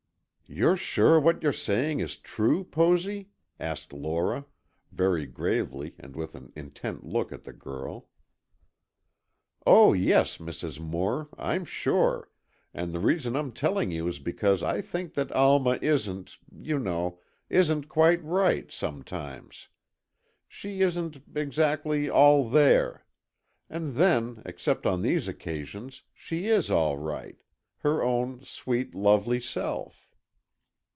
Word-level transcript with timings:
"You're 0.53 0.75
sure 0.75 1.17
what 1.17 1.41
you 1.43 1.47
are 1.47 1.53
saying 1.53 2.01
is 2.01 2.17
true, 2.17 2.65
Posy?" 2.65 3.29
asked 3.57 3.93
Lora, 3.93 4.43
very 4.91 5.25
gravely 5.25 5.95
and 5.97 6.13
with 6.13 6.35
an 6.35 6.51
intent 6.57 7.05
look 7.05 7.31
at 7.31 7.45
the 7.45 7.53
girl. 7.53 8.09
"Oh, 9.65 9.93
yes, 9.93 10.39
Mrs. 10.39 10.77
Moore, 10.77 11.29
I'm 11.37 11.63
sure, 11.63 12.29
and 12.73 12.91
the 12.91 12.99
reason 12.99 13.37
I'm 13.37 13.53
telling 13.53 13.91
you 13.91 14.09
is 14.09 14.19
because 14.19 14.61
I 14.61 14.81
think 14.81 15.13
that 15.13 15.31
Alma 15.31 15.79
isn't—you 15.81 16.77
know—isn't 16.77 17.87
quite 17.87 18.21
right, 18.21 18.69
sometimes. 18.73 19.69
She 20.49 20.81
isn't—exactly, 20.81 22.09
all 22.09 22.49
there. 22.49 23.05
And 23.69 23.93
then, 23.95 24.41
except 24.45 24.85
on 24.85 25.01
these 25.01 25.29
occasions, 25.29 26.01
she 26.13 26.47
is 26.47 26.69
all 26.69 26.97
right, 26.97 27.41
her 27.77 28.03
own 28.03 28.43
sweet, 28.43 28.93
lovely 28.93 29.39
self." 29.39 30.09